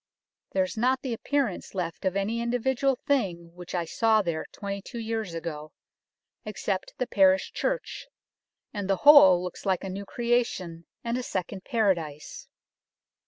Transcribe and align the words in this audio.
There's 0.53 0.75
not 0.77 1.03
the 1.03 1.13
appearance 1.13 1.75
left 1.75 2.05
of 2.05 2.15
any 2.15 2.41
individual 2.41 2.95
thing 3.05 3.51
which 3.53 3.75
I 3.75 3.85
saw 3.85 4.23
there 4.23 4.47
22 4.51 4.97
years 4.97 5.35
ago, 5.35 5.73
except 6.43 6.95
the 6.97 7.05
parish 7.05 7.53
church, 7.53 8.07
and 8.73 8.89
the 8.89 8.95
whole 9.05 9.43
looks 9.43 9.63
like 9.63 9.83
a 9.83 9.89
new 9.89 10.07
Creation 10.07 10.85
and 11.03 11.19
a 11.19 11.21
second 11.21 11.65
paradise. 11.65 12.47